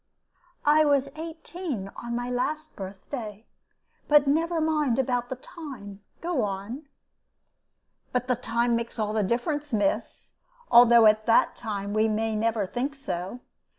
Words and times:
"I 0.65 0.83
was 0.83 1.09
eighteen 1.15 1.91
on 1.95 2.15
my 2.15 2.27
last 2.31 2.75
birthday. 2.75 3.45
But 4.07 4.25
never 4.25 4.59
mind 4.59 4.97
about 4.97 5.29
the 5.29 5.35
time 5.35 6.01
go 6.21 6.41
on." 6.41 6.87
"But 8.11 8.25
the 8.27 8.35
time 8.35 8.75
makes 8.75 8.97
all 8.97 9.13
the 9.13 9.21
difference, 9.21 9.71
miss, 9.71 10.31
although 10.71 11.05
at 11.05 11.27
the 11.27 11.49
time 11.55 11.93
we 11.93 12.07
may 12.07 12.35
never 12.35 12.65
think 12.65 12.95
so. 12.95 13.41